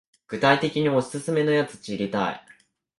[0.27, 2.41] 具体的にオススメのやつ知りたい